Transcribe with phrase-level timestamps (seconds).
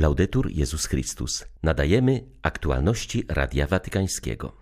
[0.00, 1.44] Laudetur Jezus Chrystus.
[1.62, 4.52] Nadajemy aktualności Radia Watykańskiego.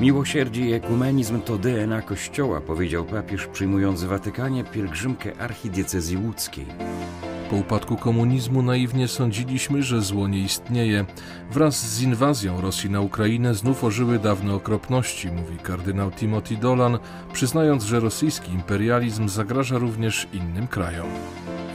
[0.00, 6.66] Miłosierdzie i ekumenizm to DNA Kościoła, powiedział papież przyjmując w Watykanie pielgrzymkę archidiecezji łódzkiej.
[7.50, 11.04] Po upadku komunizmu naiwnie sądziliśmy, że zło nie istnieje.
[11.50, 16.98] Wraz z inwazją Rosji na Ukrainę znów ożyły dawne okropności, mówi kardynał Timothy Dolan,
[17.32, 21.06] przyznając, że rosyjski imperializm zagraża również innym krajom.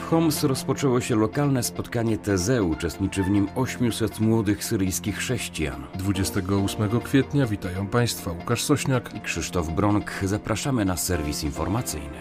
[0.02, 5.84] W Homs rozpoczęło się lokalne spotkanie Teze, uczestniczy w nim 800 młodych syryjskich chrześcijan.
[5.96, 10.12] 28 kwietnia witają Państwa Łukasz Sośniak i Krzysztof Bronk.
[10.24, 12.18] Zapraszamy na serwis informacyjny.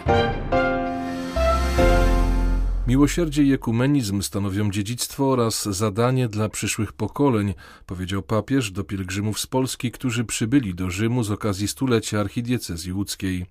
[2.91, 7.53] Miłosierdzie i ekumenizm stanowią dziedzictwo oraz zadanie dla przyszłych pokoleń,
[7.85, 13.45] powiedział papież do pielgrzymów z Polski, którzy przybyli do Rzymu z okazji stulecia archidiecezji łódzkiej.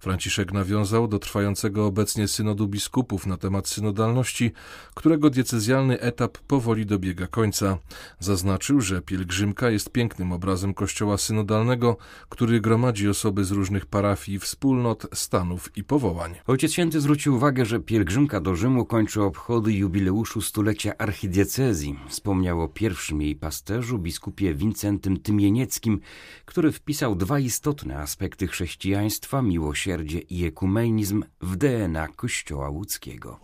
[0.00, 4.52] Franciszek nawiązał do trwającego obecnie synodu biskupów na temat synodalności,
[4.94, 7.78] którego diecezjalny etap powoli dobiega końca.
[8.18, 11.96] Zaznaczył, że pielgrzymka jest pięknym obrazem kościoła synodalnego,
[12.28, 16.34] który gromadzi osoby z różnych parafii, wspólnot, stanów i powołań.
[16.46, 21.98] Ojciec Święty zwrócił uwagę, że pielgrzymka do Rzymu kończy obchody jubileuszu stulecia archidiecezji.
[22.08, 26.00] Wspomniał o pierwszym jej pasterzu, biskupie Wincentym Tymienieckim,
[26.44, 33.40] który wpisał dwa istotne aspekty chrześcijaństwa, miłosierdzie i ekumenizm w DNA Kościoła łódzkiego.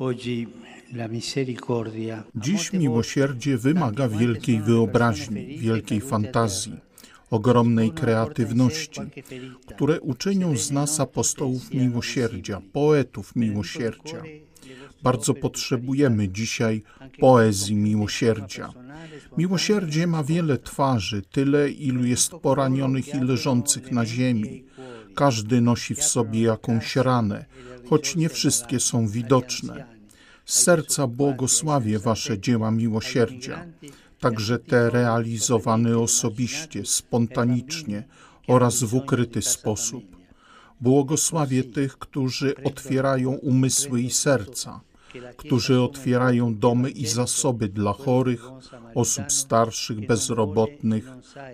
[2.35, 6.73] Dziś miłosierdzie wymaga wielkiej wyobraźni, wielkiej fantazji
[7.31, 9.01] ogromnej kreatywności,
[9.67, 14.23] które uczynią z nas apostołów miłosierdzia, poetów miłosierdzia.
[15.03, 16.83] Bardzo potrzebujemy dzisiaj
[17.21, 18.73] poezji miłosierdzia.
[19.39, 24.65] Miłosierdzie ma wiele twarzy, tyle ilu jest poranionych i leżących na ziemi.
[25.15, 27.45] Każdy nosi w sobie jakąś ranę,
[27.89, 29.87] choć nie wszystkie są widoczne.
[30.45, 33.67] Z serca błogosławię Wasze dzieła miłosierdzia,
[34.21, 38.05] także te realizowane osobiście, spontanicznie
[38.47, 40.05] oraz w ukryty sposób.
[40.81, 44.81] Błogosławię tych, którzy otwierają umysły i serca
[45.37, 48.45] którzy otwierają domy i zasoby dla chorych,
[48.95, 51.05] osób starszych, bezrobotnych,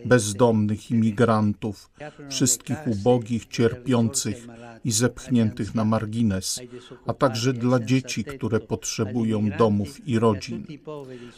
[0.05, 1.91] bezdomnych, imigrantów,
[2.31, 4.47] wszystkich ubogich, cierpiących
[4.85, 6.61] i zepchniętych na margines,
[7.07, 10.67] a także dla dzieci, które potrzebują domów i rodzin.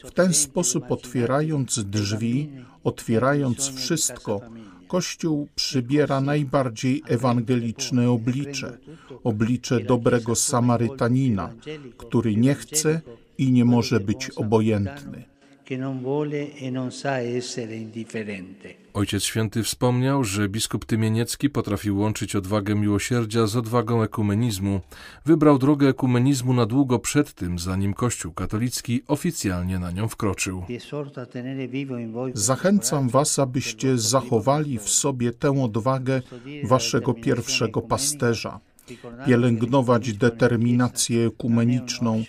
[0.04, 2.50] W ten sposób otwierając drzwi,
[2.84, 4.40] otwierając wszystko,
[4.88, 8.78] Kościół przybiera najbardziej ewangeliczne oblicze,
[9.24, 11.54] oblicze dobrego Samarytanina,
[11.96, 13.00] który nie chce
[13.38, 15.37] i nie może być obojętny.
[18.94, 24.80] Ojciec Święty wspomniał, że biskup Tymieniecki potrafił łączyć odwagę miłosierdzia z odwagą ekumenizmu.
[25.24, 30.64] Wybrał drogę ekumenizmu na długo przed tym, zanim Kościół katolicki oficjalnie na nią wkroczył.
[32.34, 36.22] Zachęcam Was, abyście zachowali w sobie tę odwagę
[36.64, 38.60] Waszego pierwszego pasterza,
[39.26, 42.24] pielęgnować determinację ekumeniczną,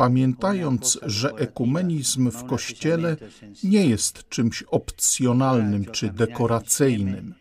[0.00, 3.16] pamiętając, że ekumenizm w Kościele
[3.64, 7.34] nie jest czymś opcjonalnym czy dekoracyjnym,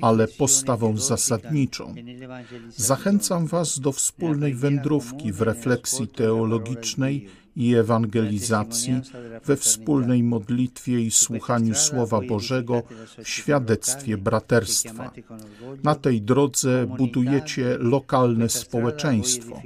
[0.00, 1.94] ale postawą zasadniczą.
[2.76, 9.00] Zachęcam Was do wspólnej wędrówki w refleksji teologicznej i ewangelizacji,
[9.44, 12.82] we wspólnej modlitwie i słuchaniu Słowa Bożego
[13.24, 15.10] w świadectwie braterstwa.
[15.82, 19.62] Na tej drodze budujecie lokalne społeczeństwo,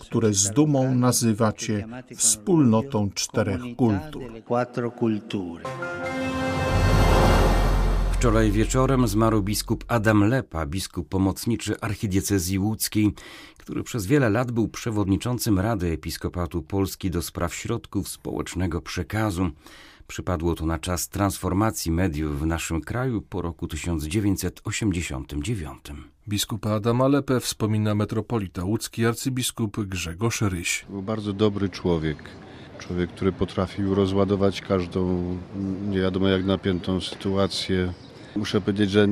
[0.00, 1.86] które z dumą nazywacie
[2.16, 4.22] wspólnotą czterech kultur.
[8.18, 13.14] Wczoraj wieczorem zmarł biskup Adam Lepa, biskup pomocniczy archidiecezji łódzkiej,
[13.58, 19.50] który przez wiele lat był przewodniczącym Rady Episkopatu Polski do spraw środków społecznego przekazu.
[20.06, 25.78] Przypadło to na czas transformacji mediów w naszym kraju po roku 1989.
[26.28, 30.86] Biskupa Adama Lepę wspomina metropolita łódzki arcybiskup Grzegorz Ryś.
[30.90, 32.18] Był bardzo dobry człowiek.
[32.78, 35.36] Człowiek, który potrafił rozładować każdą
[35.88, 37.92] nie wiadomo jak napiętą sytuację.
[38.36, 39.06] Muszę powiedzieć, że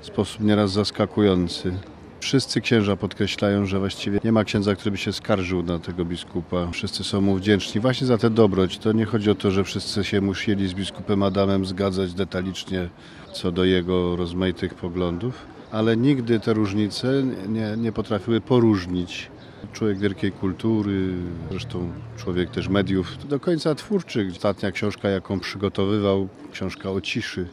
[0.00, 1.72] w sposób nieraz zaskakujący.
[2.20, 6.70] Wszyscy księża podkreślają, że właściwie nie ma księdza, który by się skarżył na tego biskupa.
[6.72, 8.78] Wszyscy są mu wdzięczni właśnie za tę dobroć.
[8.78, 12.88] To nie chodzi o to, że wszyscy się musieli z biskupem Adamem zgadzać detalicznie
[13.32, 15.34] co do jego rozmaitych poglądów,
[15.72, 19.30] ale nigdy te różnice nie, nie potrafiły poróżnić
[19.72, 21.12] człowiek wielkiej kultury,
[21.50, 24.28] zresztą człowiek też mediów, do końca twórczy.
[24.32, 27.46] Ostatnia książka, jaką przygotowywał, książka o ciszy,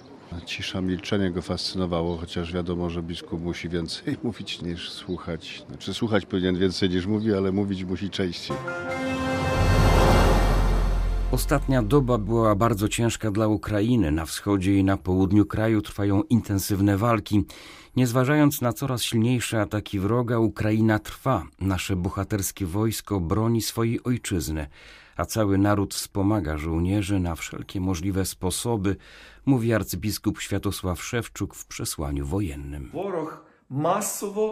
[0.45, 5.63] Cisza, milczenie go fascynowało, chociaż wiadomo, że biskup musi więcej mówić niż słuchać.
[5.67, 8.57] Znaczy słuchać powinien więcej niż mówi, ale mówić musi częściej.
[11.33, 14.11] Ostatnia doba była bardzo ciężka dla Ukrainy.
[14.11, 17.45] Na wschodzie i na południu kraju trwają intensywne walki.
[17.95, 21.43] Nie zważając na coraz silniejsze ataki wroga, Ukraina trwa.
[21.61, 24.67] Nasze bohaterskie wojsko broni swojej ojczyzny,
[25.15, 28.95] a cały naród wspomaga żołnierzy na wszelkie możliwe sposoby,
[29.45, 32.91] mówi arcybiskup Światosław Szewczuk w przesłaniu wojennym.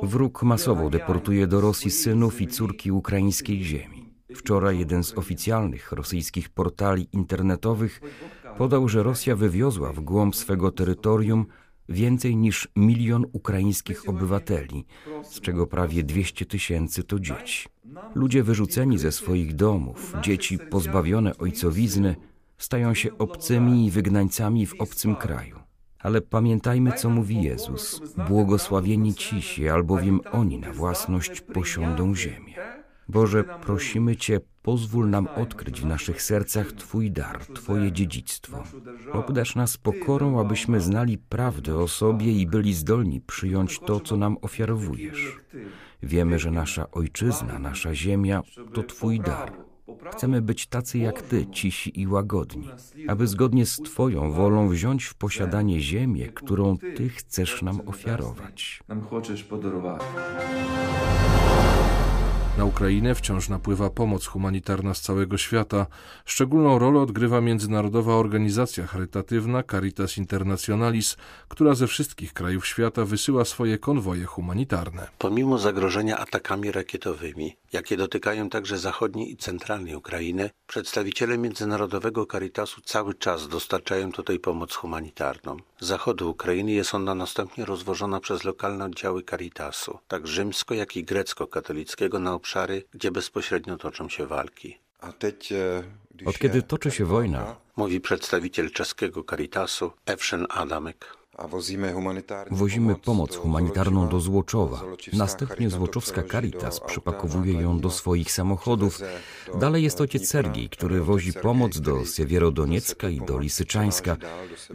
[0.03, 4.10] Wróg masowo deportuje do Rosji synów i córki ukraińskiej ziemi.
[4.35, 8.01] Wczoraj jeden z oficjalnych rosyjskich portali internetowych
[8.57, 11.45] podał, że Rosja wywiozła w głąb swego terytorium
[11.89, 14.85] więcej niż milion ukraińskich obywateli,
[15.23, 17.69] z czego prawie 200 tysięcy to dzieci.
[18.15, 22.15] Ludzie wyrzuceni ze swoich domów, dzieci pozbawione ojcowizny,
[22.57, 25.59] stają się obcymi i wygnańcami w obcym kraju.
[25.99, 32.55] Ale pamiętajmy, co mówi Jezus: Błogosławieni cisi, albowiem oni na własność posiądą ziemię.
[33.09, 38.63] Boże, prosimy Cię, pozwól nam odkryć w naszych sercach Twój dar, Twoje dziedzictwo.
[39.13, 44.37] Obdarz nas pokorą, abyśmy znali prawdę o sobie i byli zdolni przyjąć to, co nam
[44.41, 45.39] ofiarowujesz.
[46.03, 48.41] Wiemy, że nasza ojczyzna, nasza ziemia
[48.73, 49.51] to Twój dar.
[50.11, 52.67] Chcemy być tacy jak Ty, cisi i łagodni,
[53.07, 58.83] aby zgodnie z Twoją wolą wziąć w posiadanie ziemię, którą Ty chcesz nam ofiarować.
[58.87, 60.01] Nam chcesz podarować.
[62.57, 65.85] Na Ukrainę wciąż napływa pomoc humanitarna z całego świata.
[66.25, 71.17] Szczególną rolę odgrywa międzynarodowa organizacja charytatywna Caritas Internationalis,
[71.47, 75.07] która ze wszystkich krajów świata wysyła swoje konwoje humanitarne.
[75.17, 83.13] Pomimo zagrożenia atakami rakietowymi, jakie dotykają także zachodniej i centralnej Ukrainy, przedstawiciele Międzynarodowego Caritasu cały
[83.13, 85.57] czas dostarczają tutaj pomoc humanitarną.
[85.79, 91.03] Z zachodu Ukrainy jest ona następnie rozwożona przez lokalne oddziały Caritasu, tak rzymsko jak i
[91.03, 94.77] grecko-katolickiego na obszary, gdzie bezpośrednio toczą się walki.
[96.25, 101.20] Od kiedy toczy się wojna, mówi przedstawiciel czeskiego Caritasu Ewszen Adamek.
[102.51, 104.83] Wozimy pomoc humanitarną do Złoczowa.
[105.13, 108.99] Następnie Złoczowska Caritas przypakowuje ją do swoich samochodów.
[109.59, 114.17] Dalej jest ojciec Sergiej, który wozi pomoc do Siewierodoniecka i do Lisyczańska.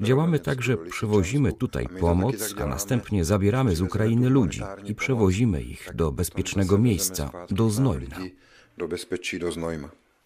[0.00, 5.90] Działamy tak, że przywozimy tutaj pomoc, a następnie zabieramy z Ukrainy ludzi i przewozimy ich
[5.94, 8.16] do bezpiecznego miejsca, do Znojna.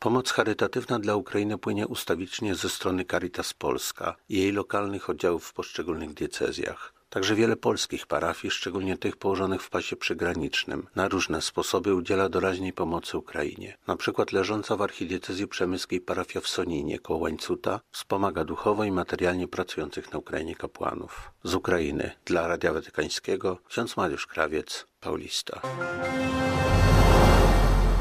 [0.01, 5.53] Pomoc charytatywna dla Ukrainy płynie ustawicznie ze strony Caritas Polska i jej lokalnych oddziałów w
[5.53, 6.93] poszczególnych diecezjach.
[7.11, 12.73] Także wiele polskich parafii, szczególnie tych położonych w pasie przygranicznym, na różne sposoby udziela doraźnej
[12.73, 13.77] pomocy Ukrainie.
[13.87, 19.49] Na przykład leżąca w archidiecezji przemyskiej parafia w Soninie koło Łańcuta wspomaga duchowo i materialnie
[19.49, 21.31] pracujących na Ukrainie kapłanów.
[21.45, 25.61] Z Ukrainy dla Radia Watykańskiego ksiądz Mariusz Krawiec, Paulista.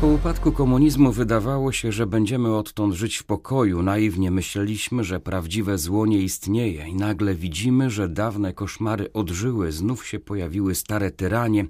[0.01, 3.81] Po upadku komunizmu wydawało się, że będziemy odtąd żyć w pokoju.
[3.81, 10.05] Naiwnie myśleliśmy, że prawdziwe zło nie istnieje i nagle widzimy, że dawne koszmary odżyły, znów
[10.07, 11.65] się pojawiły stare tyranie.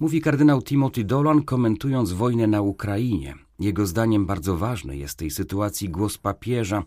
[0.00, 3.45] Mówi kardynał Timothy Dolan, komentując wojnę na Ukrainie.
[3.58, 6.82] Jego zdaniem bardzo ważny jest w tej sytuacji głos papieża,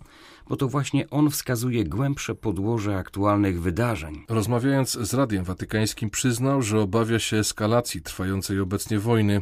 [0.50, 4.25] bo to właśnie on wskazuje głębsze podłoże aktualnych wydarzeń.
[4.30, 9.42] Rozmawiając z Radiem Watykańskim, przyznał, że obawia się eskalacji trwającej obecnie wojny.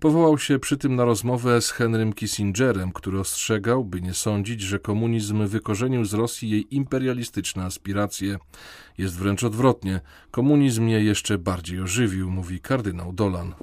[0.00, 4.78] Powołał się przy tym na rozmowę z Henrym Kissingerem, który ostrzegał, by nie sądzić, że
[4.78, 8.38] komunizm wykorzenił z Rosji jej imperialistyczne aspiracje.
[8.98, 10.00] Jest wręcz odwrotnie.
[10.30, 13.54] Komunizm je jeszcze bardziej ożywił, mówi kardynał Dolan.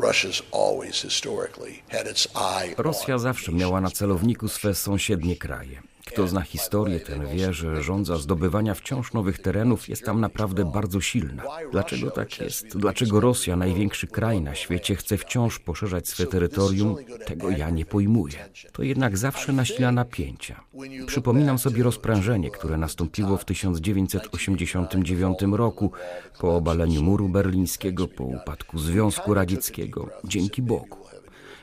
[2.77, 5.92] Rosja zawsze miała na celowniku swe sąsiednie kraje.
[6.05, 11.01] Kto zna historię, ten wie, że rządza zdobywania wciąż nowych terenów jest tam naprawdę bardzo
[11.01, 11.43] silna.
[11.71, 12.77] Dlaczego tak jest?
[12.77, 16.95] Dlaczego Rosja, największy kraj na świecie, chce wciąż poszerzać swe terytorium?
[17.25, 18.49] Tego ja nie pojmuję.
[18.71, 20.63] To jednak zawsze nasila napięcia.
[21.07, 25.91] Przypominam sobie rozprężenie, które nastąpiło w 1989 roku
[26.39, 30.09] po obaleniu muru berlińskiego, po upadku Związku Radzieckiego.
[30.23, 31.02] Dzięki Bogu.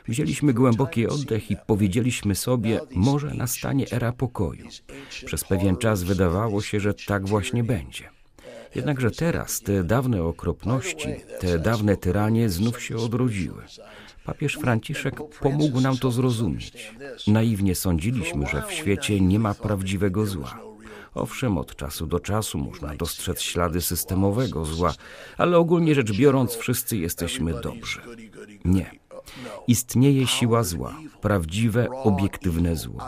[0.07, 4.67] Wzięliśmy głęboki oddech i powiedzieliśmy sobie, może nastanie era pokoju.
[5.25, 8.09] Przez pewien czas wydawało się, że tak właśnie będzie.
[8.75, 11.07] Jednakże teraz te dawne okropności,
[11.39, 13.63] te dawne tyranie znów się odrodziły.
[14.25, 16.93] Papież Franciszek pomógł nam to zrozumieć.
[17.27, 20.59] Naiwnie sądziliśmy, że w świecie nie ma prawdziwego zła.
[21.13, 24.93] Owszem, od czasu do czasu można dostrzec ślady systemowego zła,
[25.37, 28.01] ale ogólnie rzecz biorąc, wszyscy jesteśmy dobrzy.
[28.65, 29.00] Nie.
[29.67, 32.99] Istnieje siła zła, prawdziwe, obiektywne zło.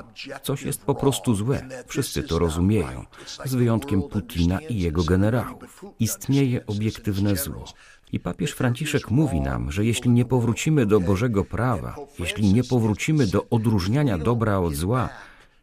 [0.44, 1.68] Coś jest po prostu złe.
[1.88, 3.06] Wszyscy to rozumieją,
[3.46, 5.84] z wyjątkiem Putina i jego generałów.
[6.00, 7.66] Istnieje obiektywne zło.
[8.12, 13.28] I papież Franciszek mówi nam, że jeśli nie powrócimy do Bożego prawa, jeśli nie powrócimy
[13.28, 15.10] do odróżniania dobra od zła,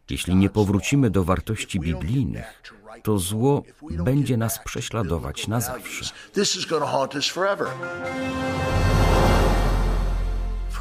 [0.09, 2.61] jeśli nie powrócimy do wartości biblijnych,
[3.03, 6.05] to zło będzie nas prześladować na zawsze.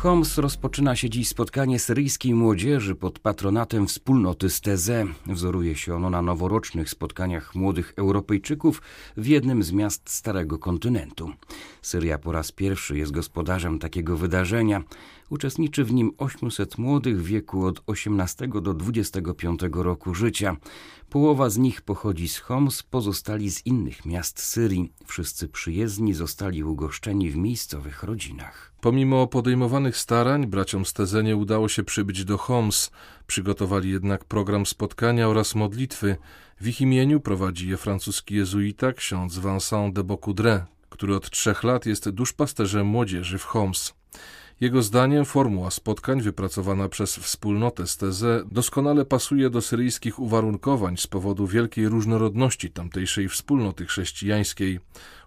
[0.02, 5.04] Homs rozpoczyna się dziś spotkanie syryjskiej młodzieży pod patronatem wspólnoty Steze.
[5.26, 8.82] Wzoruje się ono na noworocznych spotkaniach młodych Europejczyków
[9.16, 11.30] w jednym z miast Starego Kontynentu.
[11.82, 14.82] Syria po raz pierwszy jest gospodarzem takiego wydarzenia.
[15.30, 20.56] Uczestniczy w nim 800 młodych w wieku od 18 do 25 roku życia.
[21.10, 24.92] Połowa z nich pochodzi z Homs, pozostali z innych miast Syrii.
[25.06, 28.72] Wszyscy przyjezdni zostali ugoszczeni w miejscowych rodzinach.
[28.80, 32.90] Pomimo podejmowanych starań, braciom Stezenie udało się przybyć do Homs.
[33.26, 36.16] Przygotowali jednak program spotkania oraz modlitwy.
[36.60, 41.86] W ich imieniu prowadzi je francuski jezuita ksiądz Vincent de Bocoudre, który od trzech lat
[41.86, 43.94] jest duszpasterzem młodzieży w Homs.
[44.60, 51.46] Jego zdaniem formuła spotkań wypracowana przez wspólnotę Steze doskonale pasuje do syryjskich uwarunkowań z powodu
[51.46, 54.80] wielkiej różnorodności tamtejszej wspólnoty chrześcijańskiej.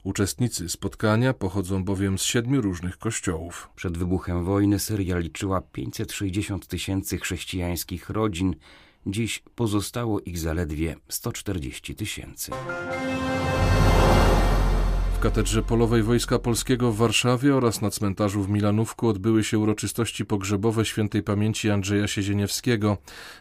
[0.03, 3.69] Uczestnicy spotkania pochodzą bowiem z siedmiu różnych kościołów.
[3.75, 8.55] Przed wybuchem wojny Syria liczyła 560 tysięcy chrześcijańskich rodzin.
[9.07, 12.51] Dziś pozostało ich zaledwie 140 tysięcy
[15.23, 20.85] katedrze polowej Wojska Polskiego w Warszawie oraz na cmentarzu w Milanówku odbyły się uroczystości pogrzebowe
[20.85, 22.97] świętej pamięci Andrzeja Siezieniewskiego,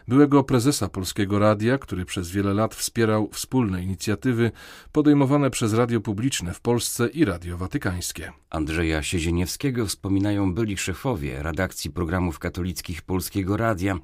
[0.07, 4.51] byłego prezesa Polskiego Radia, który przez wiele lat wspierał wspólne inicjatywy
[4.91, 8.31] podejmowane przez radio publiczne w Polsce i Radio Watykańskie.
[8.49, 13.97] Andrzeja Siezieniewskiego wspominają byli szefowie redakcji programów katolickich Polskiego Radia,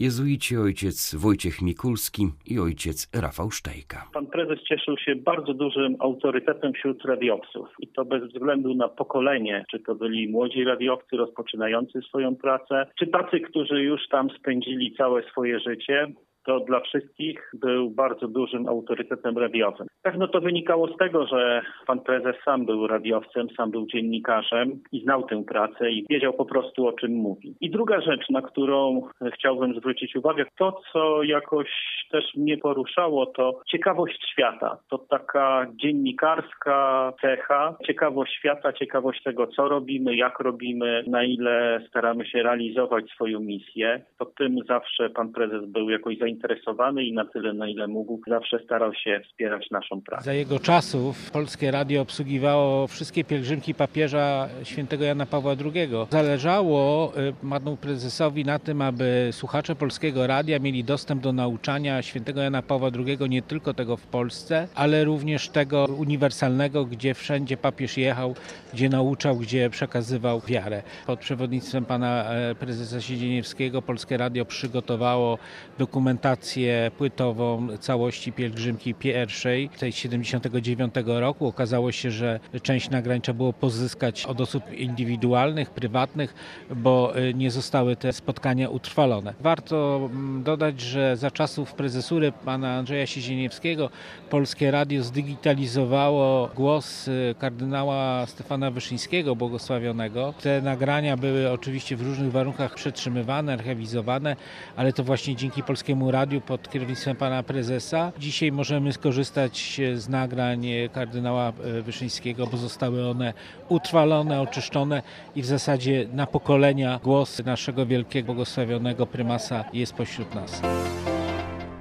[0.00, 3.98] jezuici ojciec Wojciech Mikulski i ojciec Rafał Sztejka.
[4.12, 9.64] Pan prezes cieszył się bardzo dużym autorytetem wśród radiowców i to bez względu na pokolenie,
[9.70, 15.22] czy to byli młodzi radiowcy rozpoczynający swoją pracę, czy tacy, którzy już tam spędzili całe
[15.22, 16.12] swoje życie
[16.46, 19.86] to dla wszystkich był bardzo dużym autorytetem radiowym.
[20.02, 25.00] Pewno to wynikało z tego, że pan prezes sam był radiowcem, sam był dziennikarzem i
[25.00, 27.54] znał tę pracę i wiedział po prostu o czym mówi.
[27.60, 29.00] I druga rzecz, na którą
[29.34, 31.68] chciałbym zwrócić uwagę, to co jakoś
[32.10, 34.78] też mnie poruszało, to ciekawość świata.
[34.90, 42.26] To taka dziennikarska cecha, ciekawość świata, ciekawość tego, co robimy, jak robimy, na ile staramy
[42.26, 44.04] się realizować swoją misję.
[44.18, 48.20] To tym zawsze pan prezes był jakoś zainteresowany zainteresowany i na tyle, na ile mógł,
[48.26, 50.24] zawsze starał się wspierać naszą pracę.
[50.24, 55.88] Za jego czasów Polskie Radio obsługiwało wszystkie pielgrzymki papieża świętego Jana Pawła II.
[56.10, 57.12] Zależało
[57.44, 62.62] y, panu prezesowi na tym, aby słuchacze Polskiego Radia mieli dostęp do nauczania świętego Jana
[62.62, 68.34] Pawła II, nie tylko tego w Polsce, ale również tego uniwersalnego, gdzie wszędzie papież jechał,
[68.74, 70.82] gdzie nauczał, gdzie przekazywał wiarę.
[71.06, 75.38] Pod przewodnictwem pana e, prezesa Siedzieniewskiego Polskie Radio przygotowało
[75.78, 81.46] dokument dokumentację płytową całości pielgrzymki pierwszej, tej 79 roku.
[81.46, 86.34] Okazało się, że część nagrań trzeba było pozyskać od osób indywidualnych, prywatnych,
[86.76, 89.34] bo y, nie zostały te spotkania utrwalone.
[89.40, 93.90] Warto mm, dodać, że za czasów prezesury pana Andrzeja Siezieniewskiego
[94.30, 100.34] Polskie Radio zdigitalizowało głos y, kardynała Stefana Wyszyńskiego, błogosławionego.
[100.42, 104.36] Te nagrania były oczywiście w różnych warunkach przetrzymywane, archiwizowane,
[104.76, 108.12] ale to właśnie dzięki Polskiemu Radiu pod kierownictwem pana prezesa.
[108.18, 113.34] Dzisiaj możemy skorzystać z nagrań kardynała e, Wyszyńskiego, bo zostały one
[113.68, 115.02] utrwalone, oczyszczone
[115.36, 120.62] i w zasadzie na pokolenia głos naszego wielkiego błogosławionego prymasa jest pośród nas.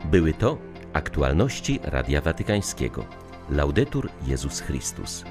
[0.05, 0.57] Były to
[0.93, 3.05] aktualności Radia Watykańskiego.
[3.49, 5.23] Laudetur Jezus Chrystus.